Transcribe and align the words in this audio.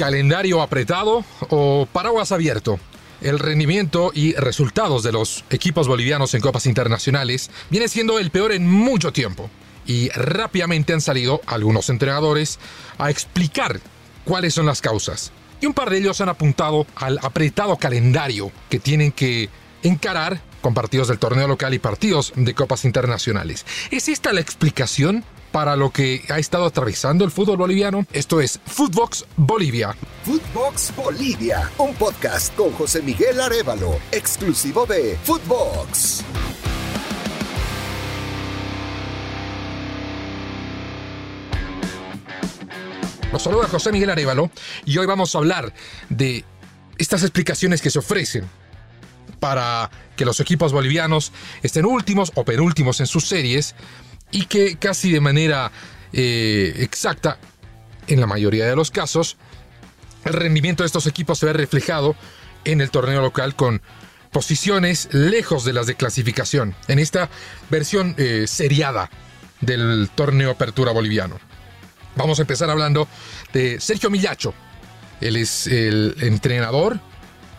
calendario 0.00 0.62
apretado 0.62 1.26
o 1.50 1.86
paraguas 1.92 2.32
abierto. 2.32 2.80
El 3.20 3.38
rendimiento 3.38 4.12
y 4.14 4.32
resultados 4.32 5.02
de 5.02 5.12
los 5.12 5.44
equipos 5.50 5.88
bolivianos 5.88 6.32
en 6.32 6.40
copas 6.40 6.64
internacionales 6.64 7.50
viene 7.68 7.86
siendo 7.86 8.18
el 8.18 8.30
peor 8.30 8.52
en 8.52 8.66
mucho 8.66 9.12
tiempo. 9.12 9.50
Y 9.84 10.08
rápidamente 10.08 10.94
han 10.94 11.02
salido 11.02 11.42
algunos 11.44 11.90
entrenadores 11.90 12.58
a 12.96 13.10
explicar 13.10 13.78
cuáles 14.24 14.54
son 14.54 14.64
las 14.64 14.80
causas. 14.80 15.32
Y 15.60 15.66
un 15.66 15.74
par 15.74 15.90
de 15.90 15.98
ellos 15.98 16.22
han 16.22 16.30
apuntado 16.30 16.86
al 16.96 17.18
apretado 17.20 17.76
calendario 17.76 18.50
que 18.70 18.80
tienen 18.80 19.12
que 19.12 19.50
encarar 19.82 20.40
con 20.62 20.72
partidos 20.72 21.08
del 21.08 21.18
torneo 21.18 21.46
local 21.46 21.74
y 21.74 21.78
partidos 21.78 22.32
de 22.36 22.54
copas 22.54 22.86
internacionales. 22.86 23.66
¿Es 23.90 24.08
esta 24.08 24.32
la 24.32 24.40
explicación 24.40 25.24
para 25.50 25.76
lo 25.76 25.90
que 25.90 26.24
ha 26.28 26.38
estado 26.38 26.64
atravesando 26.64 27.24
el 27.24 27.30
fútbol 27.30 27.56
boliviano? 27.56 28.06
Esto 28.12 28.40
es 28.40 28.60
Footbox 28.64 29.24
Bolivia. 29.36 29.96
Footbox 30.24 30.94
Bolivia, 30.96 31.70
un 31.78 31.94
podcast 31.94 32.54
con 32.54 32.72
José 32.72 33.02
Miguel 33.02 33.40
Arevalo, 33.40 33.98
exclusivo 34.12 34.86
de 34.86 35.18
Footbox. 35.24 36.24
Los 43.32 43.42
saluda 43.42 43.68
José 43.68 43.92
Miguel 43.92 44.10
Arevalo 44.10 44.50
y 44.84 44.98
hoy 44.98 45.06
vamos 45.06 45.34
a 45.34 45.38
hablar 45.38 45.72
de 46.08 46.44
estas 46.98 47.22
explicaciones 47.22 47.80
que 47.80 47.90
se 47.90 48.00
ofrecen 48.00 48.44
para 49.38 49.90
que 50.16 50.24
los 50.24 50.40
equipos 50.40 50.72
bolivianos 50.72 51.32
estén 51.62 51.86
últimos 51.86 52.32
o 52.34 52.44
penúltimos 52.44 53.00
en 53.00 53.06
sus 53.06 53.26
series 53.26 53.74
y 54.30 54.46
que 54.46 54.76
casi 54.76 55.12
de 55.12 55.20
manera 55.20 55.70
eh, 56.12 56.74
exacta, 56.78 57.38
en 58.06 58.20
la 58.20 58.26
mayoría 58.26 58.66
de 58.66 58.76
los 58.76 58.90
casos, 58.90 59.36
el 60.24 60.32
rendimiento 60.32 60.82
de 60.82 60.88
estos 60.88 61.06
equipos 61.06 61.38
se 61.38 61.46
ve 61.46 61.52
reflejado 61.52 62.16
en 62.64 62.80
el 62.80 62.90
torneo 62.90 63.20
local 63.20 63.54
con 63.54 63.80
posiciones 64.32 65.08
lejos 65.12 65.64
de 65.64 65.72
las 65.72 65.86
de 65.86 65.94
clasificación, 65.94 66.74
en 66.88 66.98
esta 66.98 67.28
versión 67.68 68.14
eh, 68.18 68.46
seriada 68.46 69.10
del 69.60 70.10
torneo 70.14 70.50
Apertura 70.50 70.92
Boliviano. 70.92 71.38
Vamos 72.16 72.38
a 72.38 72.42
empezar 72.42 72.70
hablando 72.70 73.08
de 73.52 73.80
Sergio 73.80 74.10
Millacho. 74.10 74.54
Él 75.20 75.36
es 75.36 75.66
el 75.66 76.16
entrenador 76.20 77.00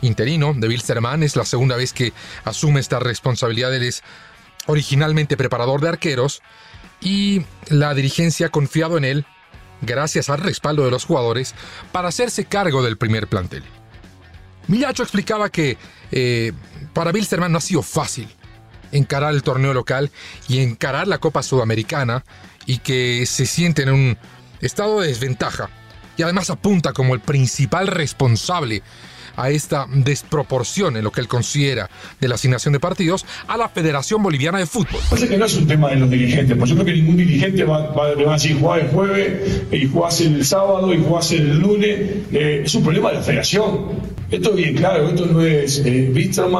interino 0.01 0.53
de 0.55 0.67
Wilstermann. 0.67 1.23
Es 1.23 1.35
la 1.35 1.45
segunda 1.45 1.75
vez 1.75 1.93
que 1.93 2.13
asume 2.43 2.79
esta 2.79 2.99
responsabilidad. 2.99 3.73
Él 3.73 3.83
es 3.83 4.03
originalmente 4.67 5.37
preparador 5.37 5.81
de 5.81 5.89
arqueros 5.89 6.41
y 7.01 7.45
la 7.67 7.93
dirigencia 7.93 8.47
ha 8.47 8.49
confiado 8.49 8.97
en 8.97 9.05
él, 9.05 9.25
gracias 9.81 10.29
al 10.29 10.39
respaldo 10.39 10.85
de 10.85 10.91
los 10.91 11.05
jugadores, 11.05 11.55
para 11.91 12.09
hacerse 12.09 12.45
cargo 12.45 12.83
del 12.83 12.97
primer 12.97 13.27
plantel. 13.27 13.63
Millacho 14.67 15.03
explicaba 15.03 15.49
que 15.49 15.77
eh, 16.11 16.53
para 16.93 17.11
Wilstermann 17.11 17.51
no 17.51 17.57
ha 17.57 17.61
sido 17.61 17.81
fácil 17.81 18.29
encarar 18.91 19.33
el 19.33 19.43
torneo 19.43 19.73
local 19.73 20.11
y 20.47 20.59
encarar 20.59 21.07
la 21.07 21.17
Copa 21.17 21.43
Sudamericana 21.43 22.23
y 22.65 22.79
que 22.79 23.25
se 23.25 23.45
siente 23.45 23.83
en 23.83 23.91
un 23.91 24.17
estado 24.61 24.99
de 24.99 25.07
desventaja 25.07 25.69
y 26.17 26.23
además 26.23 26.49
apunta 26.49 26.93
como 26.93 27.13
el 27.13 27.19
principal 27.19 27.87
responsable 27.87 28.83
a 29.35 29.49
esta 29.49 29.87
desproporción 29.89 30.97
en 30.97 31.03
lo 31.03 31.11
que 31.11 31.21
él 31.21 31.27
considera 31.27 31.89
de 32.19 32.27
la 32.27 32.35
asignación 32.35 32.73
de 32.73 32.79
partidos 32.79 33.25
a 33.47 33.57
la 33.57 33.69
Federación 33.69 34.23
Boliviana 34.23 34.59
de 34.59 34.65
Fútbol. 34.65 35.01
Parece 35.09 35.27
que 35.27 35.37
no 35.37 35.45
es 35.45 35.55
un 35.55 35.67
tema 35.67 35.89
de 35.89 35.97
los 35.97 36.09
dirigentes, 36.09 36.57
yo 36.57 36.75
creo 36.75 36.85
que 36.85 36.93
ningún 36.93 37.17
dirigente 37.17 37.63
va, 37.63 37.87
va, 37.87 38.13
va 38.15 38.31
a 38.31 38.33
decir 38.33 38.59
jugar 38.59 38.79
el 38.79 38.87
jueves 38.89 39.63
y 39.71 39.87
jugás 39.87 40.21
el 40.21 40.45
sábado 40.45 40.93
y 40.93 40.97
jugás 41.03 41.31
el 41.31 41.59
lunes. 41.59 41.99
Eh, 42.31 42.61
es 42.65 42.75
un 42.75 42.83
problema 42.83 43.09
de 43.09 43.15
la 43.15 43.23
federación. 43.23 44.10
Esto 44.31 44.51
es 44.51 44.55
bien 44.55 44.75
claro, 44.75 45.09
esto 45.09 45.25
no 45.25 45.41
es 45.41 45.81
eh, 45.85 46.09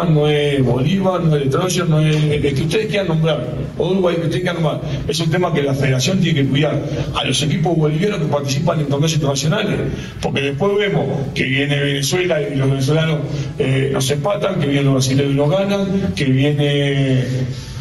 no 0.10 0.28
es 0.28 0.66
Bolívar, 0.66 1.24
no 1.24 1.38
es 1.38 1.50
Troyer, 1.50 1.88
no 1.88 2.02
es 2.02 2.18
el 2.18 2.42
que 2.42 2.64
ustedes 2.64 2.88
quieran 2.88 3.08
nombrar, 3.08 3.48
o 3.78 3.92
Uruguay 3.92 4.16
que 4.16 4.24
ustedes 4.24 4.42
quieran 4.42 4.62
nombrar. 4.62 4.82
Es 5.08 5.18
un 5.22 5.32
tema 5.32 5.54
que 5.54 5.64
la 5.64 5.74
federación 5.74 6.20
tiene 6.20 6.42
que 6.42 6.50
cuidar 6.50 6.84
a 7.16 7.24
los 7.24 7.42
equipos 7.42 7.78
bolivianos 7.78 8.20
que 8.20 8.26
participan 8.26 8.82
en 8.82 8.88
torneos 8.88 9.14
internacionales, 9.14 9.80
porque 10.22 10.42
después 10.42 10.76
vemos 10.78 11.06
que 11.34 11.46
viene 11.46 11.80
Venezuela 11.80 12.42
y 12.42 12.56
los 12.56 12.70
venezolanos 12.70 13.20
eh, 13.58 13.90
nos 13.94 14.12
empatan, 14.12 14.60
que 14.60 14.66
vienen 14.66 14.86
los 14.86 14.96
brasileños 14.96 15.32
y 15.32 15.36
nos 15.38 15.50
ganan, 15.50 16.14
que 16.14 16.26
viene 16.26 17.24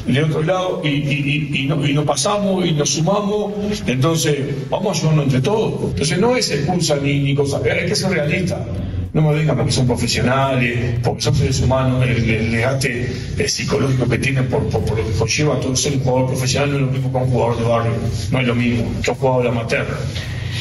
de 0.07 0.23
otro 0.23 0.43
lado 0.45 0.83
y, 0.85 1.67
no, 1.67 2.05
pasamos 2.05 2.65
y 2.65 2.73
nos 2.73 2.91
sumamos, 2.91 3.55
entonces 3.89 4.39
vamos 4.71 4.97
a 4.97 5.01
ayudarnos 5.01 5.25
entre 5.25 5.41
todos. 5.41 5.91
Entonces 5.91 6.19
no 6.21 6.37
es 6.37 6.49
excusa 6.53 6.97
ni, 7.03 7.19
ni 7.19 7.35
cosa, 7.35 7.61
hay 7.65 7.87
que 7.87 7.97
ser 7.97 8.13
realista. 8.13 8.65
No 9.13 9.23
me 9.23 9.41
digan 9.41 9.57
porque 9.57 9.73
son 9.73 9.87
profesionales, 9.89 11.01
porque 11.03 11.23
son 11.23 11.35
seres 11.35 11.61
humanos, 11.61 12.07
el, 12.07 12.53
desgaste 12.53 13.49
psicológico 13.49 14.09
que 14.09 14.19
tienen 14.19 14.47
por, 14.47 14.69
por, 14.69 14.97
lo 14.97 15.05
que 15.05 15.19
conlleva 15.19 15.59
todo 15.59 15.75
ser 15.75 15.95
un 15.95 16.01
jugador 16.01 16.29
profesional 16.29 16.71
no 16.71 16.77
es 16.77 16.83
lo 16.83 16.93
mismo 16.93 17.11
que 17.13 17.19
un 17.19 17.31
jugador 17.31 17.59
de 17.59 17.65
barrio, 17.65 17.93
no 18.31 18.39
es 18.39 18.47
lo 18.47 18.55
mismo 18.55 19.03
que 19.03 19.11
un 19.11 19.17
jugador 19.17 19.47
amateur. 19.49 19.87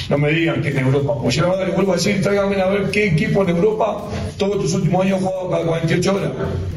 No 0.09 0.17
me 0.17 0.31
digan 0.31 0.61
que 0.61 0.69
en 0.69 0.79
Europa, 0.79 1.13
pues 1.21 1.35
yo 1.35 1.55
les 1.63 1.75
vuelvo 1.75 1.93
a 1.93 1.95
decir, 1.95 2.19
tráiganme 2.19 2.59
a 2.59 2.67
ver 2.67 2.89
qué 2.89 3.05
equipo 3.05 3.43
en 3.43 3.49
Europa 3.49 4.05
todos 4.37 4.55
estos 4.55 4.73
últimos 4.73 5.05
años 5.05 5.21
ha 5.21 5.25
jugado 5.27 5.49
cada 5.51 5.65
48 5.65 6.15
horas. 6.15 6.31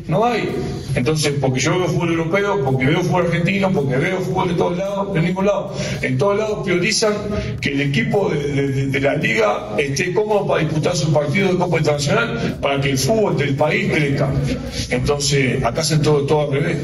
No 0.06 0.24
hay. 0.24 0.50
Entonces, 0.94 1.32
porque 1.40 1.58
yo 1.58 1.78
veo 1.78 1.88
fútbol 1.88 2.10
europeo, 2.10 2.62
porque 2.62 2.84
veo 2.84 3.00
fútbol 3.00 3.26
argentino, 3.26 3.72
porque 3.72 3.96
veo 3.96 4.20
fútbol 4.20 4.48
de 4.48 4.54
todos 4.54 4.76
lados, 4.76 5.14
de 5.14 5.22
ningún 5.22 5.46
lado. 5.46 5.74
En 6.02 6.18
todos 6.18 6.38
lados 6.38 6.58
priorizan 6.62 7.14
que 7.62 7.70
el 7.70 7.80
equipo 7.80 8.28
de, 8.28 9.00
la 9.00 9.14
liga 9.14 9.70
esté 9.78 10.12
cómodo 10.12 10.46
para 10.46 10.64
disputar 10.64 10.94
su 10.94 11.10
partido 11.10 11.48
de 11.48 11.56
Copa 11.56 11.78
Internacional 11.78 12.58
para 12.60 12.80
que 12.82 12.90
el 12.90 12.98
fútbol 12.98 13.38
del 13.38 13.54
país 13.54 13.90
crezca. 13.90 14.28
Entonces, 14.90 15.64
acá 15.64 15.80
hacen 15.80 16.02
todo, 16.02 16.26
todo 16.26 16.42
al 16.42 16.52
revés 16.52 16.76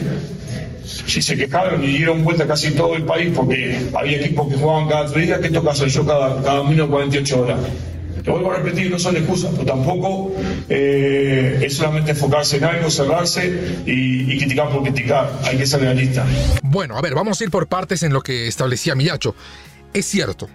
si 0.89 1.21
se 1.21 1.37
quejaron 1.37 1.85
y 1.85 1.89
dieron 1.89 2.25
vuelta 2.25 2.47
casi 2.47 2.71
todo 2.71 2.97
el 2.97 3.05
país 3.05 3.33
porque 3.35 3.79
había 3.95 4.19
equipos 4.19 4.49
que 4.49 4.57
jugaban 4.57 4.89
cada 4.89 5.07
tres 5.07 5.27
días, 5.27 5.41
que 5.41 5.49
esto 5.49 5.63
caso 5.63 5.87
yo 5.87 6.07
cada, 6.07 6.43
cada 6.43 6.63
menos 6.65 6.89
48 6.89 7.41
horas. 7.43 7.61
Te 8.25 8.31
vuelvo 8.31 8.53
a 8.53 8.57
repetir, 8.57 8.91
no 8.91 8.99
son 8.99 9.17
excusas, 9.17 9.51
pero 9.53 9.65
tampoco 9.65 10.33
eh, 10.69 11.61
es 11.63 11.77
solamente 11.77 12.11
enfocarse 12.13 12.57
en 12.57 12.65
algo, 12.65 12.91
cerrarse 12.91 13.83
y, 13.87 14.39
criticar 14.39 14.71
por 14.71 14.83
criticar. 14.83 15.33
Hay 15.45 15.57
que 15.57 15.67
ser 15.67 15.81
realista. 15.81 16.27
Bueno, 16.63 16.97
a 16.97 17.01
ver, 17.01 17.15
vamos 17.15 17.41
a 17.41 17.45
ir 17.45 17.51
por 17.51 17.69
partes 17.69 18.03
en 18.03 18.13
lo 18.13 18.23
que 18.23 18.49
establecía 18.49 18.95
Millacho. 18.95 19.35
Es 19.95 20.07
cierto, 20.07 20.49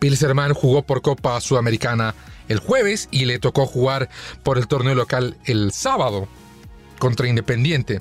Pilserman 0.00 0.54
jugó 0.54 0.82
por 0.82 1.00
Copa 1.00 1.40
Sudamericana 1.40 2.14
el 2.48 2.58
jueves 2.58 3.08
y 3.10 3.26
le 3.26 3.38
tocó 3.38 3.66
jugar 3.66 4.08
por 4.42 4.58
el 4.58 4.66
torneo 4.66 4.94
local 4.94 5.36
el 5.44 5.72
sábado 5.72 6.28
contra 6.98 7.28
Independiente 7.28 8.00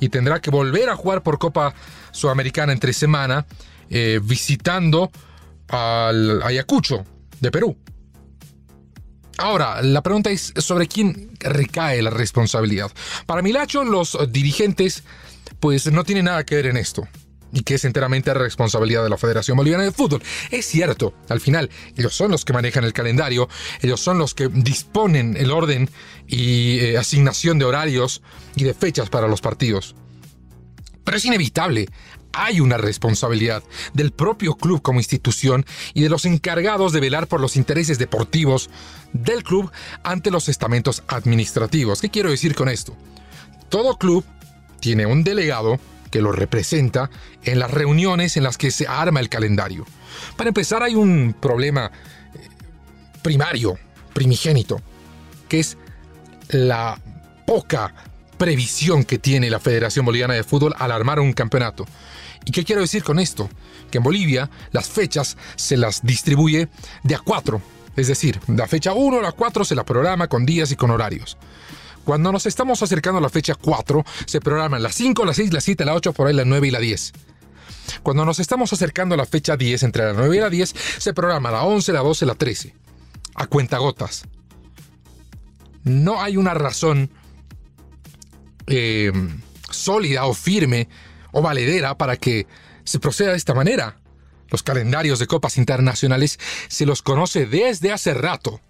y 0.00 0.08
tendrá 0.08 0.40
que 0.40 0.50
volver 0.50 0.88
a 0.88 0.96
jugar 0.96 1.22
por 1.22 1.38
Copa 1.38 1.74
Sudamericana 2.10 2.72
entre 2.72 2.92
semana 2.92 3.46
eh, 3.88 4.20
visitando 4.22 5.10
al 5.68 6.42
Ayacucho 6.42 7.04
de 7.40 7.50
Perú. 7.50 7.76
Ahora, 9.38 9.80
la 9.82 10.02
pregunta 10.02 10.30
es 10.30 10.52
sobre 10.56 10.86
quién 10.86 11.30
recae 11.38 12.02
la 12.02 12.10
responsabilidad. 12.10 12.90
Para 13.26 13.42
Milacho, 13.42 13.84
los 13.84 14.18
dirigentes 14.30 15.02
pues 15.60 15.90
no 15.90 16.04
tienen 16.04 16.26
nada 16.26 16.44
que 16.44 16.56
ver 16.56 16.66
en 16.66 16.76
esto 16.76 17.06
y 17.52 17.62
que 17.62 17.74
es 17.74 17.84
enteramente 17.84 18.32
responsabilidad 18.34 19.02
de 19.02 19.10
la 19.10 19.18
Federación 19.18 19.56
Boliviana 19.56 19.84
de 19.84 19.92
Fútbol. 19.92 20.22
Es 20.50 20.66
cierto, 20.66 21.14
al 21.28 21.40
final, 21.40 21.70
ellos 21.96 22.14
son 22.14 22.30
los 22.30 22.44
que 22.44 22.52
manejan 22.52 22.84
el 22.84 22.92
calendario, 22.92 23.48
ellos 23.80 24.00
son 24.00 24.18
los 24.18 24.34
que 24.34 24.48
disponen 24.48 25.36
el 25.36 25.50
orden 25.50 25.90
y 26.26 26.78
eh, 26.78 26.98
asignación 26.98 27.58
de 27.58 27.64
horarios 27.64 28.22
y 28.56 28.64
de 28.64 28.74
fechas 28.74 29.10
para 29.10 29.28
los 29.28 29.40
partidos. 29.40 29.94
Pero 31.04 31.16
es 31.16 31.24
inevitable, 31.24 31.88
hay 32.32 32.60
una 32.60 32.76
responsabilidad 32.76 33.62
del 33.92 34.12
propio 34.12 34.54
club 34.54 34.82
como 34.82 35.00
institución 35.00 35.66
y 35.94 36.02
de 36.02 36.08
los 36.08 36.24
encargados 36.24 36.92
de 36.92 37.00
velar 37.00 37.26
por 37.26 37.40
los 37.40 37.56
intereses 37.56 37.98
deportivos 37.98 38.70
del 39.12 39.42
club 39.42 39.70
ante 40.04 40.30
los 40.30 40.48
estamentos 40.48 41.02
administrativos. 41.08 42.00
¿Qué 42.00 42.10
quiero 42.10 42.30
decir 42.30 42.54
con 42.54 42.68
esto? 42.68 42.96
Todo 43.68 43.98
club 43.98 44.24
tiene 44.80 45.06
un 45.06 45.24
delegado 45.24 45.78
que 46.10 46.20
lo 46.20 46.32
representa 46.32 47.10
en 47.44 47.58
las 47.58 47.70
reuniones 47.70 48.36
en 48.36 48.42
las 48.42 48.58
que 48.58 48.70
se 48.70 48.86
arma 48.86 49.20
el 49.20 49.28
calendario. 49.28 49.86
Para 50.36 50.48
empezar, 50.48 50.82
hay 50.82 50.94
un 50.94 51.34
problema 51.38 51.90
eh, 52.34 52.48
primario, 53.22 53.78
primigénito, 54.12 54.80
que 55.48 55.60
es 55.60 55.76
la 56.48 57.00
poca 57.46 57.94
previsión 58.36 59.04
que 59.04 59.18
tiene 59.18 59.50
la 59.50 59.60
Federación 59.60 60.04
Boliviana 60.04 60.34
de 60.34 60.44
Fútbol 60.44 60.74
al 60.78 60.92
armar 60.92 61.20
un 61.20 61.32
campeonato. 61.32 61.86
¿Y 62.44 62.52
qué 62.52 62.64
quiero 62.64 62.80
decir 62.80 63.02
con 63.02 63.18
esto? 63.18 63.50
Que 63.90 63.98
en 63.98 64.04
Bolivia 64.04 64.50
las 64.72 64.88
fechas 64.88 65.36
se 65.56 65.76
las 65.76 66.02
distribuye 66.02 66.68
de 67.02 67.14
a 67.14 67.18
cuatro. 67.18 67.60
Es 67.96 68.06
decir, 68.06 68.40
la 68.46 68.66
fecha 68.66 68.94
1 68.94 69.18
a 69.18 69.22
la 69.22 69.32
4 69.32 69.64
se 69.64 69.74
la 69.74 69.84
programa 69.84 70.28
con 70.28 70.46
días 70.46 70.70
y 70.70 70.76
con 70.76 70.90
horarios. 70.90 71.36
Cuando 72.10 72.32
nos 72.32 72.44
estamos 72.46 72.82
acercando 72.82 73.18
a 73.18 73.20
la 73.20 73.28
fecha 73.28 73.54
4, 73.54 74.04
se 74.26 74.40
programan 74.40 74.82
las 74.82 74.96
5, 74.96 75.24
las 75.24 75.36
6, 75.36 75.52
las 75.52 75.62
7, 75.62 75.84
la 75.84 75.94
8, 75.94 76.12
por 76.12 76.26
ahí 76.26 76.34
la 76.34 76.44
9 76.44 76.66
y 76.66 76.70
la 76.72 76.80
10. 76.80 77.12
Cuando 78.02 78.24
nos 78.24 78.40
estamos 78.40 78.72
acercando 78.72 79.14
a 79.14 79.16
la 79.16 79.26
fecha 79.26 79.56
10, 79.56 79.84
entre 79.84 80.06
la 80.06 80.14
9 80.14 80.36
y 80.36 80.40
la 80.40 80.50
10, 80.50 80.74
se 80.98 81.14
programa 81.14 81.52
la 81.52 81.62
11, 81.62 81.92
la 81.92 82.00
12, 82.00 82.26
la 82.26 82.34
13. 82.34 82.74
a 83.36 83.46
cuentagotas. 83.46 84.24
No 85.84 86.20
hay 86.20 86.36
una 86.36 86.52
razón 86.52 87.10
eh, 88.66 89.12
sólida 89.70 90.24
o 90.24 90.34
firme 90.34 90.88
o 91.30 91.42
valedera 91.42 91.96
para 91.96 92.16
que 92.16 92.48
se 92.82 92.98
proceda 92.98 93.30
de 93.30 93.36
esta 93.36 93.54
manera. 93.54 93.98
Los 94.48 94.64
calendarios 94.64 95.20
de 95.20 95.28
copas 95.28 95.58
internacionales 95.58 96.40
se 96.66 96.86
los 96.86 97.02
conoce 97.02 97.46
desde 97.46 97.92
hace 97.92 98.14
rato, 98.14 98.60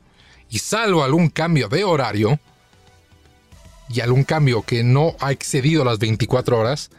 y 0.51 0.59
salvo 0.59 1.05
algún 1.05 1.31
cambio 1.31 1.71
de 1.71 1.85
horario, 1.85 2.39
y 3.93 4.01
algún 4.01 4.25
cambio 4.25 4.63
que 4.63 4.85
no 4.85 5.17
ha 5.21 5.33
excedido 5.33 5.85
las 5.85 5.99
24 5.99 6.59
horas, 6.59 6.91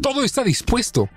todo 0.00 0.24
está 0.24 0.42
dispuesto. 0.42 1.08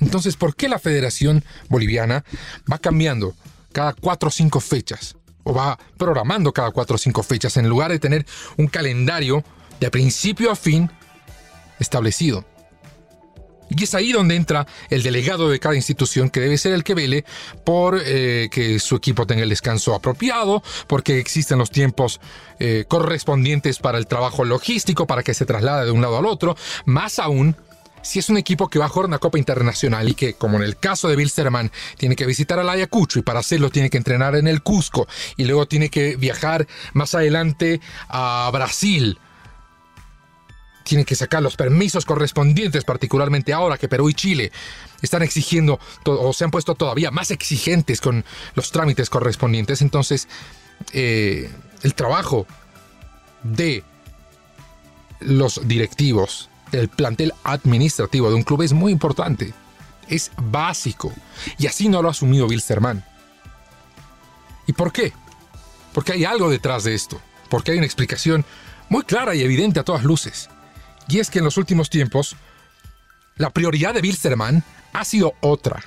Entonces, 0.00 0.36
¿por 0.36 0.54
qué 0.54 0.68
la 0.68 0.78
Federación 0.78 1.44
Boliviana 1.68 2.24
va 2.70 2.78
cambiando 2.78 3.34
cada 3.72 3.94
4 3.94 4.28
o 4.28 4.30
5 4.30 4.60
fechas? 4.60 5.16
O 5.44 5.54
va 5.54 5.78
programando 5.96 6.52
cada 6.52 6.70
4 6.70 6.94
o 6.94 6.98
5 6.98 7.22
fechas 7.22 7.56
en 7.56 7.68
lugar 7.68 7.90
de 7.90 7.98
tener 7.98 8.26
un 8.56 8.66
calendario 8.66 9.44
de 9.80 9.90
principio 9.90 10.50
a 10.50 10.56
fin 10.56 10.90
establecido. 11.78 12.44
Y 13.70 13.84
es 13.84 13.94
ahí 13.94 14.12
donde 14.12 14.36
entra 14.36 14.66
el 14.90 15.02
delegado 15.02 15.48
de 15.48 15.58
cada 15.58 15.74
institución, 15.74 16.30
que 16.30 16.40
debe 16.40 16.58
ser 16.58 16.72
el 16.72 16.84
que 16.84 16.94
vele 16.94 17.24
por 17.64 18.00
eh, 18.04 18.48
que 18.50 18.78
su 18.78 18.96
equipo 18.96 19.26
tenga 19.26 19.42
el 19.42 19.48
descanso 19.48 19.94
apropiado, 19.94 20.62
porque 20.86 21.18
existen 21.18 21.58
los 21.58 21.70
tiempos 21.70 22.20
eh, 22.58 22.84
correspondientes 22.86 23.78
para 23.78 23.98
el 23.98 24.06
trabajo 24.06 24.44
logístico, 24.44 25.06
para 25.06 25.22
que 25.22 25.34
se 25.34 25.46
traslade 25.46 25.86
de 25.86 25.90
un 25.90 26.02
lado 26.02 26.18
al 26.18 26.26
otro. 26.26 26.56
Más 26.84 27.18
aún, 27.18 27.56
si 28.02 28.18
es 28.18 28.28
un 28.28 28.36
equipo 28.36 28.68
que 28.68 28.78
va 28.78 28.84
a 28.84 28.88
jugar 28.88 29.08
una 29.08 29.18
Copa 29.18 29.38
Internacional 29.38 30.08
y 30.08 30.14
que, 30.14 30.34
como 30.34 30.58
en 30.58 30.62
el 30.62 30.76
caso 30.76 31.08
de 31.08 31.16
Bilsterman, 31.16 31.72
tiene 31.96 32.16
que 32.16 32.26
visitar 32.26 32.58
al 32.58 32.68
Ayacucho 32.68 33.18
y 33.18 33.22
para 33.22 33.40
hacerlo 33.40 33.70
tiene 33.70 33.90
que 33.90 33.96
entrenar 33.96 34.36
en 34.36 34.46
el 34.46 34.62
Cusco 34.62 35.08
y 35.36 35.44
luego 35.44 35.66
tiene 35.66 35.88
que 35.88 36.16
viajar 36.16 36.66
más 36.92 37.14
adelante 37.14 37.80
a 38.08 38.50
Brasil 38.52 39.18
tienen 40.84 41.04
que 41.04 41.16
sacar 41.16 41.42
los 41.42 41.56
permisos 41.56 42.04
correspondientes, 42.04 42.84
particularmente 42.84 43.52
ahora 43.52 43.78
que 43.78 43.88
Perú 43.88 44.08
y 44.10 44.14
Chile 44.14 44.52
están 45.02 45.22
exigiendo 45.22 45.80
o 46.04 46.32
se 46.32 46.44
han 46.44 46.50
puesto 46.50 46.74
todavía 46.74 47.10
más 47.10 47.30
exigentes 47.30 48.00
con 48.00 48.24
los 48.54 48.70
trámites 48.70 49.10
correspondientes. 49.10 49.82
Entonces, 49.82 50.28
eh, 50.92 51.50
el 51.82 51.94
trabajo 51.94 52.46
de 53.42 53.82
los 55.20 55.66
directivos, 55.66 56.50
del 56.70 56.88
plantel 56.88 57.32
administrativo 57.44 58.28
de 58.28 58.34
un 58.34 58.42
club 58.42 58.62
es 58.62 58.72
muy 58.72 58.92
importante, 58.92 59.54
es 60.08 60.30
básico. 60.36 61.12
Y 61.58 61.66
así 61.66 61.88
no 61.88 62.02
lo 62.02 62.08
ha 62.08 62.12
asumido 62.12 62.46
Wilstermann. 62.46 63.04
¿Y 64.66 64.72
por 64.72 64.92
qué? 64.92 65.12
Porque 65.92 66.12
hay 66.12 66.24
algo 66.24 66.50
detrás 66.50 66.84
de 66.84 66.94
esto, 66.94 67.20
porque 67.48 67.72
hay 67.72 67.78
una 67.78 67.86
explicación 67.86 68.44
muy 68.88 69.02
clara 69.02 69.34
y 69.34 69.42
evidente 69.42 69.80
a 69.80 69.84
todas 69.84 70.04
luces. 70.04 70.48
Y 71.08 71.18
es 71.18 71.30
que 71.30 71.38
en 71.38 71.44
los 71.44 71.56
últimos 71.56 71.90
tiempos, 71.90 72.36
la 73.36 73.50
prioridad 73.50 73.94
de 73.94 74.00
Bilsterman 74.00 74.62
ha 74.92 75.04
sido 75.04 75.34
otra. 75.40 75.82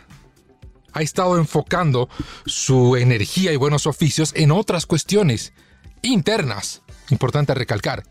Ha 0.94 1.02
estado 1.02 1.38
enfocando 1.38 2.10
su 2.46 2.96
energía 2.96 3.52
y 3.52 3.58
buenos 3.58 3.88
oficios 3.88 4.34
en 4.36 4.52
otras 4.52 4.86
cuestiones 4.86 5.54
internas. 6.02 6.82
Importante 7.10 7.54
recalcar. 7.54 8.04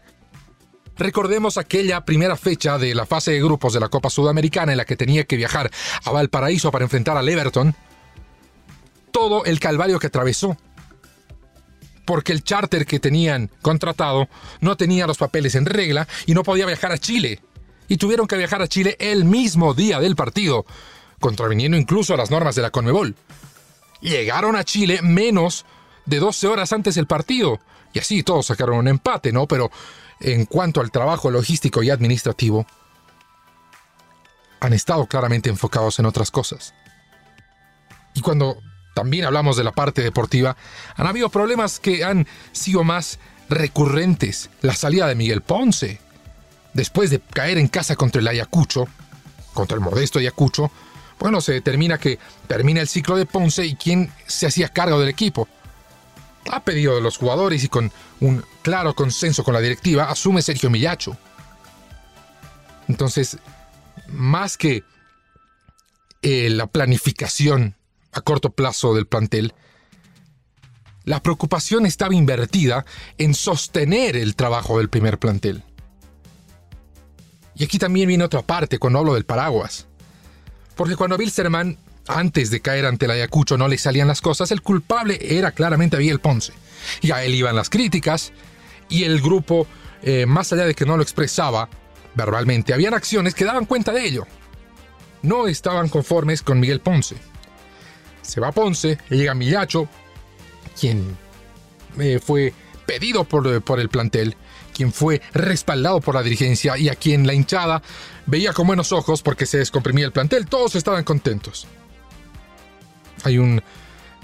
Recordemos 0.99 1.58
aquella 1.58 2.05
primera 2.05 2.37
fecha 2.37 2.79
de 2.79 2.94
la 2.94 3.05
fase 3.05 3.32
de 3.32 3.43
grupos 3.43 3.75
de 3.75 3.81
la 3.81 3.88
Copa 3.88 4.09
Sudamericana 4.09 4.73
en 4.73 4.79
la 4.79 4.87
que 4.87 4.97
tenía 4.97 5.25
que 5.25 5.37
viajar 5.37 5.70
a 6.05 6.11
Valparaíso 6.11 6.70
para 6.70 6.85
enfrentar 6.85 7.17
al 7.19 7.29
Everton. 7.29 7.75
Todo 9.11 9.44
el 9.44 9.61
calvario 9.61 9.99
que 9.99 10.06
atravesó 10.06 10.56
porque 12.06 12.32
el 12.32 12.43
charter 12.43 12.87
que 12.87 13.00
tenían 13.00 13.50
contratado 13.61 14.29
no 14.61 14.76
tenía 14.76 15.06
los 15.06 15.19
papeles 15.19 15.55
en 15.56 15.67
regla 15.67 16.08
y 16.25 16.32
no 16.32 16.43
podía 16.43 16.64
viajar 16.64 16.93
a 16.93 16.99
Chile. 16.99 17.41
Y 17.88 17.99
tuvieron 17.99 18.26
que 18.26 18.38
viajar 18.38 18.62
a 18.62 18.69
Chile 18.69 18.97
el 18.99 19.25
mismo 19.25 19.75
día 19.75 20.00
del 20.00 20.17
partido, 20.17 20.64
contraviniendo 21.20 21.76
incluso 21.76 22.14
a 22.14 22.17
las 22.17 22.31
normas 22.31 22.55
de 22.55 22.62
la 22.62 22.70
Conmebol. 22.70 23.14
Llegaron 24.00 24.56
a 24.56 24.64
Chile 24.64 25.00
menos 25.03 25.67
de 26.06 26.19
12 26.19 26.47
horas 26.47 26.73
antes 26.73 26.94
del 26.94 27.06
partido. 27.06 27.61
Y 27.93 27.99
así 27.99 28.23
todos 28.23 28.47
sacaron 28.47 28.79
un 28.79 28.88
empate, 28.88 29.32
¿no? 29.32 29.47
Pero 29.47 29.70
en 30.20 30.47
cuanto 30.47 30.81
al 30.81 30.91
trabajo 30.91 31.31
logístico 31.31 31.82
y 31.82 31.91
administrativo, 31.91 32.67
han 34.61 34.73
estado 34.73 35.06
claramente 35.06 35.50
enfocados 35.50 35.99
en 35.99 36.06
otras 36.06 36.31
cosas. 36.31 36.75
Y 38.14 38.20
cuando 38.20 38.59
también 38.97 39.27
hablamos 39.27 39.59
de 39.59 39.65
la 39.65 39.73
parte 39.73 40.01
deportiva, 40.01 40.57
han 40.95 41.07
habido 41.07 41.29
problemas 41.29 41.81
que 41.81 42.03
han 42.03 42.27
sido 42.53 42.83
más 42.83 43.19
recurrentes. 43.51 44.49
La 44.63 44.75
salida 44.75 45.07
de 45.07 45.15
Miguel 45.15 45.43
Ponce, 45.43 46.01
después 46.73 47.11
de 47.11 47.21
caer 47.21 47.59
en 47.59 47.69
casa 47.69 47.95
contra 47.95 48.23
el 48.23 48.29
Ayacucho, 48.29 48.89
contra 49.53 49.75
el 49.75 49.83
modesto 49.83 50.19
Ayacucho, 50.19 50.71
bueno, 51.19 51.43
se 51.43 51.53
determina 51.53 51.99
que 51.99 52.19
termina 52.47 52.81
el 52.81 52.89
ciclo 52.89 53.19
de 53.19 53.27
Ponce 53.27 53.67
y 53.67 53.77
quién 53.77 54.11
se 54.27 54.47
hacía 54.47 54.71
cargo 54.71 54.99
del 54.99 55.11
equipo. 55.11 55.47
Ha 56.51 56.61
pedido 56.61 56.95
de 56.95 57.03
los 57.03 57.19
jugadores 57.19 57.65
y 57.65 57.69
con 57.69 57.93
un 58.21 58.43
claro 58.63 58.95
consenso 58.95 59.45
con 59.45 59.53
la 59.53 59.61
directiva, 59.61 60.05
asume 60.05 60.41
Sergio 60.41 60.71
Millacho. 60.71 61.19
Entonces, 62.89 63.37
más 64.09 64.57
que 64.57 64.85
eh, 66.23 66.49
la 66.49 66.67
planificación 66.67 67.75
a 68.17 68.23
corto 68.23 68.51
plazo 68.51 68.95
del 68.95 69.07
plantel, 69.07 69.55
la 71.05 71.23
preocupación 71.23 71.87
estaba 71.87 72.15
invertida 72.15 72.85
en 73.19 73.35
sostener 73.35 74.17
el 74.17 74.35
trabajo 74.35 74.79
del 74.79 74.89
primer 74.89 75.19
plantel. 75.19 75.63
Y 77.55 77.65
aquí 77.65 77.79
también 77.79 78.09
viene 78.09 78.25
otra 78.25 78.43
parte 78.43 78.79
cuando 78.79 78.99
hablo 78.99 79.15
del 79.15 79.25
paraguas. 79.25 79.87
Porque 80.75 80.97
cuando 80.97 81.15
a 81.15 81.19
Bilsterman, 81.19 81.79
antes 82.09 82.51
de 82.51 82.61
caer 82.61 82.87
ante 82.87 83.05
el 83.05 83.13
Ayacucho, 83.13 83.57
no 83.57 83.69
le 83.69 83.79
salían 83.79 84.09
las 84.09 84.21
cosas, 84.21 84.51
el 84.51 84.62
culpable 84.62 85.19
era 85.23 85.53
claramente 85.53 85.97
Miguel 85.97 86.21
Ponce. 86.21 86.53
Y 87.03 87.12
a 87.12 87.23
él 87.25 87.35
iban 87.35 87.57
las 87.57 87.71
críticas, 87.71 88.33
y 88.89 89.05
el 89.05 89.21
grupo, 89.21 89.67
eh, 90.03 90.27
más 90.27 90.53
allá 90.53 90.67
de 90.67 90.75
que 90.75 90.87
no 90.87 90.97
lo 90.97 91.03
expresaba 91.03 91.69
verbalmente, 92.15 92.75
habían 92.75 92.95
acciones 92.95 93.35
que 93.35 93.45
daban 93.45 93.65
cuenta 93.65 93.93
de 93.93 94.05
ello. 94.05 94.27
No 95.23 95.47
estaban 95.47 95.89
conformes 95.89 96.43
con 96.43 96.61
Miguel 96.61 96.81
Ponce 96.81 97.17
se 98.26 98.40
va 98.40 98.49
a 98.49 98.52
Ponce, 98.52 98.99
llega 99.08 99.34
Millacho, 99.34 99.88
quien 100.78 101.17
eh, 101.99 102.21
fue 102.23 102.52
pedido 102.85 103.25
por, 103.25 103.62
por 103.62 103.80
el 103.80 103.88
plantel, 103.88 104.37
quien 104.75 104.92
fue 104.92 105.23
respaldado 105.33 106.00
por 106.00 106.14
la 106.14 106.23
dirigencia 106.23 106.76
y 106.76 106.88
a 106.88 106.95
quien 106.95 107.26
la 107.26 107.35
hinchada 107.35 107.83
veía 108.26 108.52
con 108.52 108.66
buenos 108.66 108.92
ojos 108.92 109.23
porque 109.23 109.47
se 109.47 109.59
descomprimía 109.59 110.04
el 110.04 110.12
plantel, 110.12 110.47
todos 110.47 110.75
estaban 110.75 111.04
contentos. 111.04 111.66
Hay 113.25 113.38
un 113.38 113.62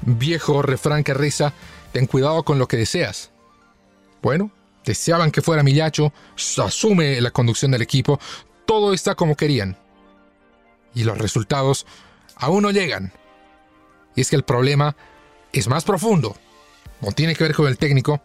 viejo 0.03 0.63
refrán 0.63 1.05
que 1.05 1.15
reza, 1.15 1.53
ten 1.93 2.07
cuidado 2.07 2.43
con 2.43 2.59
lo 2.59 2.69
que 2.69 2.77
deseas. 2.77 3.31
Bueno, 4.21 4.51
deseaban 4.85 5.31
que 5.31 5.43
fuera 5.43 5.63
Millacho, 5.63 6.13
asume 6.63 7.21
la 7.21 7.31
conducción 7.31 7.71
del 7.71 7.83
equipo, 7.83 8.21
todo 8.67 8.93
está 8.93 9.15
como 9.15 9.37
querían. 9.37 9.79
Y 10.95 11.05
los 11.05 11.19
resultados 11.19 11.87
aún 12.37 12.63
no 12.63 12.71
llegan. 12.71 13.13
Y 14.15 14.21
es 14.21 14.31
que 14.31 14.37
el 14.37 14.45
problema 14.45 14.97
es 15.53 15.69
más 15.69 15.85
profundo, 15.85 16.37
no 17.01 17.13
tiene 17.13 17.35
que 17.35 17.45
ver 17.45 17.55
con 17.55 17.67
el 17.67 17.79
técnico, 17.79 18.21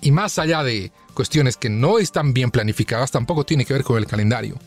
y 0.00 0.12
más 0.12 0.38
allá 0.38 0.62
de 0.62 0.92
cuestiones 1.14 1.56
que 1.56 1.70
no 1.70 1.98
están 1.98 2.34
bien 2.34 2.50
planificadas, 2.50 3.10
tampoco 3.10 3.44
tiene 3.44 3.64
que 3.64 3.72
ver 3.72 3.84
con 3.84 3.96
el 3.96 4.06
calendario. 4.06 4.58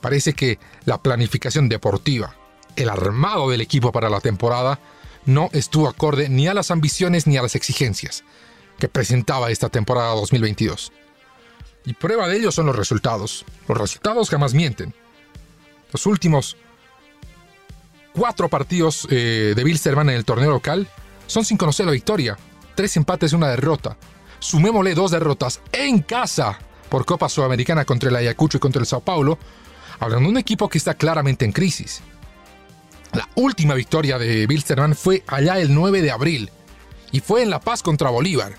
Parece 0.00 0.32
que 0.32 0.58
la 0.84 1.02
planificación 1.02 1.68
deportiva, 1.68 2.34
el 2.76 2.88
armado 2.88 3.50
del 3.50 3.60
equipo 3.60 3.92
para 3.92 4.08
la 4.08 4.20
temporada, 4.20 4.80
no 5.26 5.48
estuvo 5.52 5.88
acorde 5.88 6.28
ni 6.28 6.46
a 6.46 6.54
las 6.54 6.70
ambiciones 6.70 7.26
ni 7.26 7.36
a 7.36 7.42
las 7.42 7.54
exigencias 7.54 8.24
que 8.78 8.88
presentaba 8.88 9.50
esta 9.50 9.68
temporada 9.68 10.14
2022. 10.14 10.92
Y 11.86 11.94
prueba 11.94 12.28
de 12.28 12.38
ello 12.38 12.50
son 12.50 12.66
los 12.66 12.76
resultados. 12.76 13.44
Los 13.68 13.78
resultados 13.78 14.30
jamás 14.30 14.54
mienten. 14.54 14.94
Los 15.92 16.06
últimos 16.06 16.56
cuatro 18.14 18.48
partidos 18.48 19.06
eh, 19.10 19.52
de 19.54 19.64
Bilsterman 19.64 20.08
en 20.08 20.16
el 20.16 20.24
torneo 20.24 20.50
local 20.50 20.88
son 21.26 21.44
sin 21.44 21.56
conocer 21.56 21.84
la 21.86 21.92
victoria. 21.92 22.38
Tres 22.74 22.96
empates 22.96 23.32
y 23.32 23.36
una 23.36 23.48
derrota. 23.48 23.96
Sumémosle 24.38 24.94
dos 24.94 25.10
derrotas 25.10 25.60
en 25.72 26.00
casa 26.00 26.58
por 26.88 27.04
Copa 27.04 27.28
Sudamericana 27.28 27.84
contra 27.84 28.10
el 28.10 28.16
Ayacucho 28.16 28.58
y 28.58 28.60
contra 28.60 28.80
el 28.80 28.86
Sao 28.86 29.00
Paulo, 29.00 29.38
hablando 29.98 30.28
de 30.28 30.32
un 30.32 30.38
equipo 30.38 30.68
que 30.68 30.78
está 30.78 30.94
claramente 30.94 31.44
en 31.44 31.52
crisis. 31.52 32.02
La 33.12 33.28
última 33.36 33.74
victoria 33.74 34.18
de 34.18 34.46
Bilsterman 34.46 34.94
fue 34.94 35.22
allá 35.26 35.58
el 35.58 35.74
9 35.74 36.02
de 36.02 36.10
abril 36.10 36.50
y 37.12 37.20
fue 37.20 37.42
en 37.42 37.50
La 37.50 37.60
Paz 37.60 37.82
contra 37.82 38.10
Bolívar. 38.10 38.54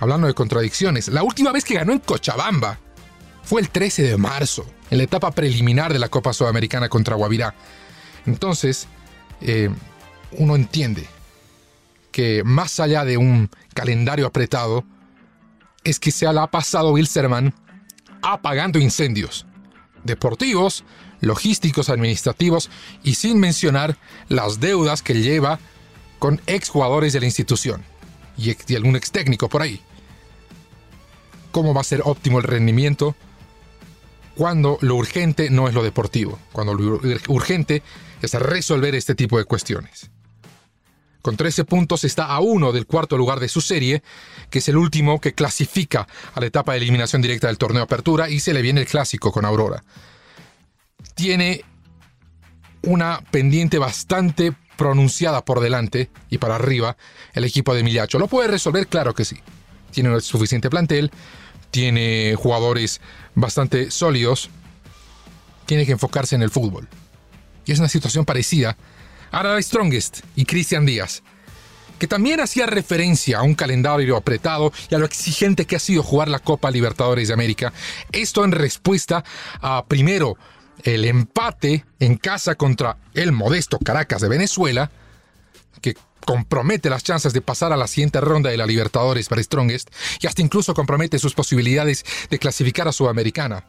Hablando 0.00 0.26
de 0.26 0.34
contradicciones, 0.34 1.08
la 1.08 1.22
última 1.22 1.52
vez 1.52 1.64
que 1.64 1.74
ganó 1.74 1.92
en 1.92 1.98
Cochabamba 1.98 2.78
fue 3.42 3.60
el 3.60 3.70
13 3.70 4.02
de 4.02 4.16
marzo, 4.16 4.64
en 4.90 4.98
la 4.98 5.04
etapa 5.04 5.30
preliminar 5.30 5.92
de 5.92 5.98
la 5.98 6.08
Copa 6.08 6.32
Sudamericana 6.32 6.88
contra 6.88 7.16
Guavirá. 7.16 7.54
Entonces, 8.26 8.88
eh, 9.40 9.70
uno 10.32 10.56
entiende 10.56 11.06
que 12.12 12.44
más 12.44 12.80
allá 12.80 13.04
de 13.04 13.16
un 13.16 13.50
calendario 13.74 14.26
apretado, 14.26 14.84
es 15.82 15.98
que 15.98 16.10
se 16.10 16.32
la 16.32 16.44
ha 16.44 16.50
pasado 16.50 16.92
Wilserman 16.92 17.54
apagando 18.22 18.78
incendios 18.78 19.46
deportivos, 20.04 20.84
logísticos, 21.20 21.88
administrativos 21.88 22.70
y 23.02 23.14
sin 23.14 23.40
mencionar 23.40 23.96
las 24.28 24.60
deudas 24.60 25.02
que 25.02 25.14
lleva 25.14 25.58
con 26.18 26.40
exjugadores 26.46 27.12
de 27.12 27.20
la 27.20 27.26
institución 27.26 27.82
y, 28.36 28.54
y 28.66 28.76
algún 28.76 28.96
ex 28.96 29.10
técnico 29.10 29.48
por 29.48 29.62
ahí. 29.62 29.80
¿Cómo 31.50 31.74
va 31.74 31.80
a 31.80 31.84
ser 31.84 32.02
óptimo 32.04 32.38
el 32.38 32.44
rendimiento 32.44 33.14
cuando 34.36 34.78
lo 34.80 34.96
urgente 34.96 35.50
no 35.50 35.68
es 35.68 35.74
lo 35.74 35.82
deportivo? 35.82 36.38
Cuando 36.52 36.74
lo 36.74 37.00
urgente 37.28 37.82
es 38.20 38.34
resolver 38.34 38.94
este 38.94 39.14
tipo 39.14 39.38
de 39.38 39.44
cuestiones. 39.44 40.10
Con 41.24 41.38
13 41.38 41.64
puntos 41.64 42.04
está 42.04 42.26
a 42.26 42.40
uno 42.40 42.70
del 42.70 42.86
cuarto 42.86 43.16
lugar 43.16 43.40
de 43.40 43.48
su 43.48 43.62
serie, 43.62 44.02
que 44.50 44.58
es 44.58 44.68
el 44.68 44.76
último 44.76 45.20
que 45.22 45.32
clasifica 45.32 46.06
a 46.34 46.40
la 46.40 46.46
etapa 46.46 46.72
de 46.72 46.78
eliminación 46.78 47.22
directa 47.22 47.46
del 47.46 47.56
torneo 47.56 47.82
Apertura 47.82 48.28
y 48.28 48.40
se 48.40 48.52
le 48.52 48.60
viene 48.60 48.82
el 48.82 48.86
clásico 48.86 49.32
con 49.32 49.46
Aurora. 49.46 49.82
Tiene 51.14 51.64
una 52.82 53.22
pendiente 53.30 53.78
bastante 53.78 54.52
pronunciada 54.76 55.44
por 55.46 55.60
delante 55.60 56.10
y 56.28 56.36
para 56.36 56.56
arriba 56.56 56.96
el 57.32 57.44
equipo 57.44 57.74
de 57.74 57.82
Millacho. 57.82 58.18
¿Lo 58.18 58.28
puede 58.28 58.48
resolver? 58.48 58.86
Claro 58.86 59.14
que 59.14 59.24
sí. 59.24 59.36
Tiene 59.92 60.20
suficiente 60.20 60.68
plantel, 60.68 61.10
tiene 61.70 62.34
jugadores 62.36 63.00
bastante 63.34 63.90
sólidos, 63.90 64.50
tiene 65.66 65.86
que 65.86 65.92
enfocarse 65.92 66.34
en 66.34 66.42
el 66.42 66.50
fútbol. 66.50 66.88
Y 67.66 67.72
es 67.72 67.78
una 67.78 67.88
situación 67.88 68.24
parecida 68.24 68.76
Arada 69.30 69.60
Strongest 69.60 70.20
y 70.36 70.44
Cristian 70.44 70.86
Díaz, 70.86 71.22
que 71.98 72.06
también 72.06 72.40
hacía 72.40 72.66
referencia 72.66 73.38
a 73.38 73.42
un 73.42 73.54
calendario 73.54 74.16
apretado 74.16 74.72
y 74.90 74.94
a 74.94 74.98
lo 74.98 75.06
exigente 75.06 75.64
que 75.64 75.76
ha 75.76 75.80
sido 75.80 76.02
jugar 76.02 76.28
la 76.28 76.38
Copa 76.38 76.70
Libertadores 76.70 77.28
de 77.28 77.34
América. 77.34 77.72
Esto 78.12 78.44
en 78.44 78.52
respuesta 78.52 79.24
a, 79.60 79.84
primero, 79.86 80.36
el 80.82 81.04
empate 81.04 81.84
en 81.98 82.16
casa 82.16 82.56
contra 82.56 82.98
el 83.14 83.32
modesto 83.32 83.78
Caracas 83.78 84.20
de 84.20 84.28
Venezuela, 84.28 84.90
que 85.84 85.94
compromete 86.24 86.88
las 86.88 87.04
chances 87.04 87.34
de 87.34 87.42
pasar 87.42 87.70
a 87.70 87.76
la 87.76 87.86
siguiente 87.86 88.18
ronda 88.18 88.48
de 88.48 88.56
la 88.56 88.64
Libertadores 88.64 89.28
para 89.28 89.42
Strongest 89.42 89.90
y 90.18 90.26
hasta 90.26 90.40
incluso 90.40 90.72
compromete 90.72 91.18
sus 91.18 91.34
posibilidades 91.34 92.06
de 92.30 92.38
clasificar 92.38 92.88
a 92.88 92.92
Sudamericana. 92.92 93.64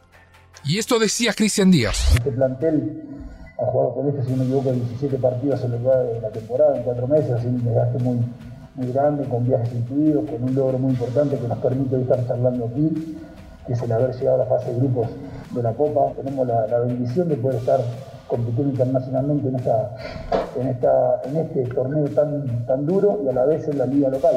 Y 0.64 0.78
esto 0.78 0.98
decía 0.98 1.34
Cristian 1.34 1.70
Díaz. 1.70 2.14
Este 2.14 2.32
plantel 2.32 3.02
ha 3.60 3.66
jugado 3.66 3.94
con 3.96 4.08
este, 4.08 4.24
si 4.24 4.30
no 4.30 4.36
me 4.38 4.44
equivoco, 4.44 4.72
17 4.72 5.18
partidos 5.18 5.62
en 5.64 6.22
la 6.22 6.30
temporada, 6.30 6.78
en 6.78 6.84
cuatro 6.84 7.06
meses, 7.06 7.32
así 7.32 7.48
un 7.48 7.62
desgaste 7.62 7.98
muy, 7.98 8.18
muy 8.76 8.92
grande, 8.92 9.28
con 9.28 9.46
viajes 9.46 9.68
incluidos, 9.74 10.30
con 10.30 10.42
un 10.42 10.54
logro 10.54 10.78
muy 10.78 10.92
importante 10.92 11.38
que 11.38 11.46
nos 11.46 11.58
permite 11.58 12.00
estar 12.00 12.26
charlando 12.26 12.64
aquí, 12.64 13.16
que 13.66 13.74
es 13.74 13.82
el 13.82 13.92
haber 13.92 14.14
llegado 14.14 14.40
a 14.40 14.44
la 14.46 14.50
fase 14.56 14.72
de 14.72 14.78
grupos 14.78 15.08
de 15.50 15.62
la 15.62 15.74
Copa. 15.74 16.14
Tenemos 16.16 16.46
la, 16.46 16.80
bendición 16.80 17.28
de 17.28 17.36
poder 17.36 17.58
estar 17.58 17.80
compitiendo 18.26 18.72
internacionalmente 18.72 19.48
en, 19.48 19.56
esta, 19.56 19.96
en, 20.60 20.66
esta, 20.68 21.22
en 21.24 21.36
este 21.36 21.62
torneo 21.74 22.04
tan, 22.08 22.66
tan 22.66 22.86
duro 22.86 23.20
y 23.24 23.28
a 23.28 23.32
la 23.32 23.44
vez 23.44 23.66
en 23.68 23.78
la 23.78 23.86
liga 23.86 24.08
local. 24.08 24.34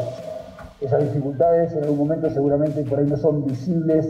Esas 0.81 1.03
dificultades 1.03 1.73
en 1.73 1.83
algún 1.83 1.99
momento 1.99 2.29
seguramente 2.29 2.83
por 2.83 2.99
ahí 2.99 3.05
no 3.05 3.17
son 3.17 3.45
visibles 3.45 4.05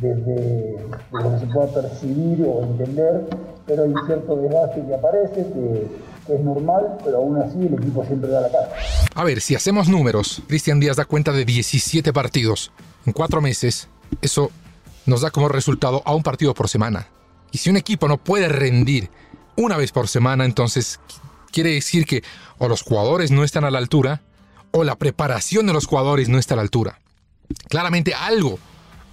desde, 0.00 0.76
lo 1.12 1.32
que 1.32 1.38
se 1.38 1.46
pueda 1.46 1.66
percibir 1.68 2.44
o 2.44 2.62
entender, 2.62 3.28
pero 3.66 3.84
hay 3.84 3.94
cierto 4.06 4.36
desgaste 4.36 4.84
que 4.86 4.94
aparece, 4.94 5.46
que, 5.52 6.12
es 6.28 6.40
normal, 6.40 6.98
pero 7.04 7.16
aún 7.16 7.36
así 7.36 7.58
el 7.58 7.74
equipo 7.74 8.04
siempre 8.04 8.30
da 8.30 8.42
la 8.42 8.48
cara. 8.48 8.68
A 9.16 9.24
ver, 9.24 9.40
si 9.40 9.56
hacemos 9.56 9.88
números, 9.88 10.40
Cristian 10.46 10.78
Díaz 10.78 10.96
da 10.96 11.04
cuenta 11.04 11.32
de 11.32 11.44
17 11.44 12.12
partidos 12.12 12.70
en 13.06 13.12
cuatro 13.12 13.40
meses, 13.40 13.88
eso 14.20 14.52
nos 15.04 15.22
da 15.22 15.32
como 15.32 15.48
resultado 15.48 16.00
a 16.04 16.14
un 16.14 16.22
partido 16.22 16.54
por 16.54 16.68
semana. 16.68 17.08
Y 17.52 17.58
si 17.58 17.70
un 17.70 17.76
equipo 17.76 18.08
no 18.08 18.18
puede 18.18 18.48
rendir 18.48 19.10
una 19.56 19.76
vez 19.76 19.92
por 19.92 20.08
semana, 20.08 20.44
entonces 20.44 20.98
quiere 21.52 21.70
decir 21.70 22.06
que 22.06 22.24
o 22.58 22.68
los 22.68 22.82
jugadores 22.82 23.30
no 23.30 23.44
están 23.44 23.64
a 23.64 23.70
la 23.70 23.78
altura, 23.78 24.22
o 24.70 24.84
la 24.84 24.96
preparación 24.96 25.66
de 25.66 25.74
los 25.74 25.86
jugadores 25.86 26.28
no 26.28 26.38
está 26.38 26.54
a 26.54 26.56
la 26.56 26.62
altura. 26.62 26.98
Claramente 27.68 28.14
algo 28.14 28.58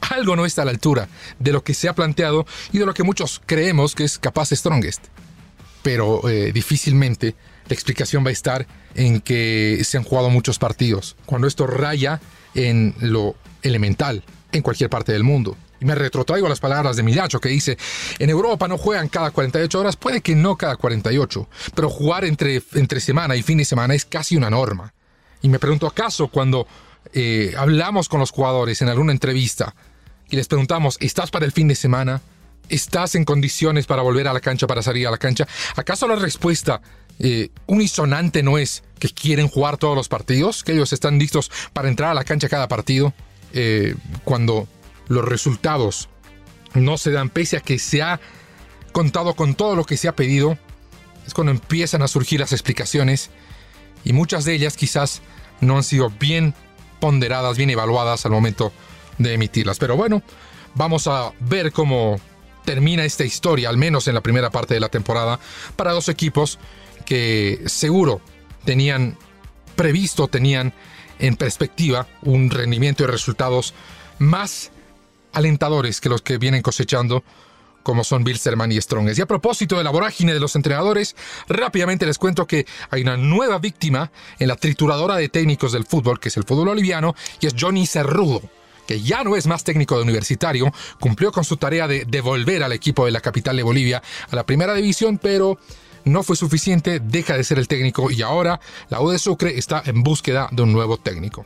algo 0.01 0.35
no 0.35 0.45
está 0.45 0.63
a 0.63 0.65
la 0.65 0.71
altura 0.71 1.07
de 1.39 1.51
lo 1.51 1.63
que 1.63 1.73
se 1.73 1.87
ha 1.87 1.95
planteado 1.95 2.45
y 2.71 2.79
de 2.79 2.85
lo 2.85 2.93
que 2.93 3.03
muchos 3.03 3.41
creemos 3.45 3.95
que 3.95 4.03
es 4.03 4.17
capaz 4.17 4.49
Strongest. 4.49 5.05
Pero 5.81 6.27
eh, 6.29 6.51
difícilmente 6.51 7.35
la 7.67 7.73
explicación 7.73 8.25
va 8.25 8.29
a 8.29 8.33
estar 8.33 8.67
en 8.95 9.21
que 9.21 9.81
se 9.83 9.97
han 9.97 10.03
jugado 10.03 10.29
muchos 10.29 10.59
partidos, 10.59 11.15
cuando 11.25 11.47
esto 11.47 11.67
raya 11.67 12.19
en 12.55 12.95
lo 12.99 13.35
elemental 13.61 14.23
en 14.51 14.61
cualquier 14.61 14.89
parte 14.89 15.11
del 15.11 15.23
mundo. 15.23 15.55
Y 15.79 15.85
me 15.85 15.95
retrotraigo 15.95 16.49
las 16.49 16.59
palabras 16.59 16.95
de 16.95 17.03
Millacho 17.03 17.39
que 17.39 17.49
dice, 17.49 17.77
en 18.19 18.29
Europa 18.29 18.67
no 18.67 18.77
juegan 18.77 19.07
cada 19.07 19.31
48 19.31 19.79
horas, 19.79 19.95
puede 19.95 20.21
que 20.21 20.35
no 20.35 20.57
cada 20.57 20.75
48, 20.75 21.47
pero 21.75 21.89
jugar 21.89 22.25
entre, 22.25 22.61
entre 22.73 22.99
semana 22.99 23.35
y 23.35 23.43
fin 23.43 23.57
de 23.57 23.65
semana 23.65 23.95
es 23.95 24.05
casi 24.05 24.35
una 24.35 24.49
norma. 24.49 24.93
Y 25.41 25.49
me 25.49 25.59
pregunto, 25.59 25.87
¿acaso 25.87 26.27
cuando 26.27 26.67
eh, 27.13 27.53
hablamos 27.57 28.09
con 28.09 28.19
los 28.19 28.31
jugadores 28.31 28.81
en 28.81 28.89
alguna 28.89 29.11
entrevista 29.11 29.73
y 30.29 30.35
les 30.35 30.47
preguntamos, 30.47 30.97
¿estás 30.99 31.31
para 31.31 31.45
el 31.45 31.51
fin 31.51 31.67
de 31.67 31.75
semana? 31.75 32.21
¿Estás 32.67 33.15
en 33.15 33.25
condiciones 33.25 33.87
para 33.87 34.01
volver 34.01 34.27
a 34.27 34.33
la 34.33 34.41
cancha, 34.41 34.67
para 34.67 34.81
salir 34.81 35.07
a 35.07 35.11
la 35.11 35.17
cancha? 35.17 35.47
¿Acaso 35.75 36.07
la 36.07 36.15
respuesta 36.15 36.81
eh, 37.17 37.49
unisonante 37.65 38.43
no 38.43 38.57
es 38.57 38.83
que 38.99 39.09
quieren 39.09 39.47
jugar 39.47 39.77
todos 39.77 39.95
los 39.95 40.07
partidos? 40.07 40.63
¿Que 40.63 40.73
ellos 40.73 40.93
están 40.93 41.17
listos 41.17 41.49
para 41.73 41.89
entrar 41.89 42.11
a 42.11 42.13
la 42.13 42.23
cancha 42.23 42.47
cada 42.47 42.67
partido? 42.67 43.13
Eh, 43.53 43.95
cuando 44.23 44.67
los 45.09 45.25
resultados 45.25 46.07
no 46.73 46.97
se 46.97 47.11
dan 47.11 47.29
pese 47.29 47.57
a 47.57 47.61
que 47.61 47.79
se 47.79 48.01
ha 48.01 48.21
contado 48.93 49.35
con 49.35 49.55
todo 49.55 49.75
lo 49.75 49.83
que 49.83 49.97
se 49.97 50.07
ha 50.07 50.15
pedido, 50.15 50.57
es 51.27 51.33
cuando 51.33 51.51
empiezan 51.51 52.01
a 52.01 52.07
surgir 52.07 52.39
las 52.39 52.53
explicaciones 52.53 53.29
y 54.03 54.13
muchas 54.13 54.45
de 54.45 54.53
ellas 54.53 54.77
quizás 54.77 55.21
no 55.61 55.75
han 55.75 55.83
sido 55.83 56.09
bien 56.09 56.53
ponderadas, 56.99 57.57
bien 57.57 57.69
evaluadas 57.69 58.25
al 58.25 58.31
momento 58.31 58.71
de 59.17 59.33
emitirlas. 59.33 59.77
Pero 59.79 59.95
bueno, 59.95 60.21
vamos 60.75 61.07
a 61.07 61.33
ver 61.39 61.71
cómo 61.71 62.19
termina 62.65 63.03
esta 63.03 63.25
historia, 63.25 63.69
al 63.69 63.77
menos 63.77 64.07
en 64.07 64.15
la 64.15 64.21
primera 64.21 64.49
parte 64.49 64.73
de 64.73 64.79
la 64.79 64.89
temporada, 64.89 65.39
para 65.75 65.91
dos 65.91 66.09
equipos 66.09 66.59
que 67.05 67.61
seguro 67.65 68.21
tenían 68.65 69.17
previsto, 69.75 70.27
tenían 70.27 70.73
en 71.19 71.35
perspectiva 71.35 72.07
un 72.21 72.49
rendimiento 72.49 73.03
y 73.03 73.07
resultados 73.07 73.73
más 74.19 74.71
alentadores 75.33 76.01
que 76.01 76.09
los 76.09 76.21
que 76.21 76.37
vienen 76.37 76.61
cosechando 76.61 77.23
como 77.83 78.03
son 78.03 78.23
Bilsterman 78.23 78.71
y 78.71 78.81
Stronges. 78.81 79.17
Y 79.17 79.21
a 79.21 79.25
propósito 79.25 79.77
de 79.77 79.83
la 79.83 79.89
vorágine 79.89 80.33
de 80.33 80.39
los 80.39 80.55
entrenadores, 80.55 81.15
rápidamente 81.47 82.05
les 82.05 82.17
cuento 82.17 82.45
que 82.45 82.65
hay 82.89 83.01
una 83.01 83.17
nueva 83.17 83.57
víctima 83.57 84.11
en 84.37 84.47
la 84.47 84.55
trituradora 84.55 85.15
de 85.15 85.29
técnicos 85.29 85.71
del 85.71 85.85
fútbol, 85.85 86.19
que 86.19 86.29
es 86.29 86.37
el 86.37 86.43
fútbol 86.43 86.67
boliviano, 86.67 87.15
y 87.39 87.47
es 87.47 87.55
Johnny 87.57 87.87
Cerrudo 87.87 88.41
que 88.87 89.01
ya 89.01 89.23
no 89.23 89.35
es 89.35 89.45
más 89.45 89.63
técnico 89.63 89.97
de 89.97 90.01
universitario, 90.01 90.73
cumplió 90.99 91.31
con 91.31 91.43
su 91.43 91.57
tarea 91.57 91.87
de 91.87 92.05
devolver 92.05 92.63
al 92.63 92.71
equipo 92.71 93.05
de 93.05 93.11
la 93.11 93.21
capital 93.21 93.55
de 93.55 93.61
Bolivia 93.61 94.01
a 94.31 94.35
la 94.35 94.47
primera 94.47 94.73
división, 94.73 95.19
pero 95.19 95.59
no 96.05 96.23
fue 96.23 96.35
suficiente, 96.35 96.99
deja 96.99 97.35
de 97.35 97.43
ser 97.43 97.59
el 97.59 97.67
técnico 97.67 98.11
y 98.11 98.21
ahora 98.21 98.59
la 98.89 99.01
U 99.01 99.09
de 99.09 99.19
Sucre 99.19 99.57
está 99.57 99.81
en 99.85 100.03
búsqueda 100.03 100.49
de 100.51 100.63
un 100.63 100.71
nuevo 100.71 100.97
técnico. 100.97 101.45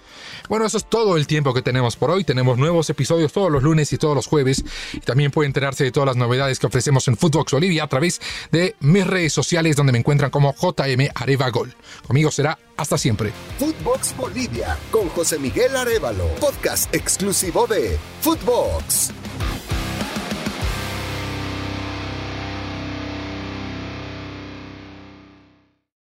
Bueno, 0.50 0.66
eso 0.66 0.78
es 0.78 0.86
todo 0.86 1.18
el 1.18 1.28
tiempo 1.28 1.54
que 1.54 1.62
tenemos 1.62 1.96
por 1.96 2.12
hoy. 2.12 2.24
Tenemos 2.24 2.58
nuevos 2.58 2.90
episodios 2.90 3.32
todos 3.32 3.52
los 3.52 3.64
lunes 3.64 3.92
y 3.94 3.98
todos 3.98 4.16
los 4.16 4.28
jueves. 4.28 4.64
Y 4.94 5.00
también 5.00 5.32
puede 5.32 5.48
enterarse 5.48 5.84
de 5.84 5.92
todas 5.92 6.08
las 6.08 6.18
novedades 6.18 6.60
que 6.60 6.68
ofrecemos 6.68 7.08
en 7.08 7.18
Footbox 7.18 7.54
Bolivia 7.54 7.84
a 7.84 7.88
través 7.88 8.22
de 8.52 8.76
mis 8.80 9.06
redes 9.06 9.34
sociales 9.34 9.76
donde 9.76 9.92
me 9.92 10.00
encuentran 10.00 10.32
como 10.32 10.54
JM 10.54 11.10
Areva 11.16 11.50
Gol. 11.50 11.74
Conmigo 12.06 12.32
será 12.32 12.58
hasta 12.78 12.98
siempre. 12.98 13.32
Footbox 13.60 14.16
Bolivia 14.18 14.78
con 14.92 15.10
José 15.10 15.40
Miguel 15.40 15.76
Arevalo, 15.76 16.28
podcast 16.40 16.94
exclusivo 16.94 17.68
de 17.68 17.98
Footbox. 18.22 19.12